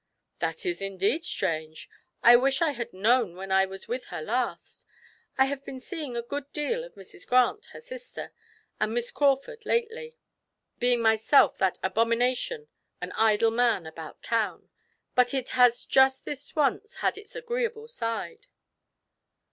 "That 0.39 0.65
is 0.65 0.81
indeed 0.81 1.23
strange! 1.23 1.87
I 2.23 2.35
wish 2.35 2.59
I 2.59 2.71
had 2.71 2.91
known 2.91 3.35
when 3.35 3.51
I 3.51 3.67
was 3.67 3.87
with 3.87 4.05
her 4.05 4.19
last. 4.19 4.83
I 5.37 5.45
have 5.45 5.63
been 5.63 5.79
seeing 5.79 6.17
a 6.17 6.23
good 6.23 6.51
deal 6.53 6.83
of 6.83 6.95
Mrs. 6.95 7.27
Grant, 7.27 7.65
her 7.67 7.79
sister, 7.79 8.33
and 8.79 8.95
Miss 8.95 9.11
Crawford 9.11 9.63
lately, 9.63 10.17
being 10.79 11.01
myself 11.03 11.59
that 11.59 11.77
abomination, 11.83 12.67
an 12.99 13.11
idle 13.11 13.51
man 13.51 13.85
about 13.85 14.23
town, 14.23 14.69
but 15.13 15.35
it 15.35 15.49
has 15.49 15.85
just 15.85 16.25
this 16.25 16.55
once 16.55 16.95
had 16.95 17.15
its 17.15 17.35
agreeable 17.35 17.87
side." 17.87 18.47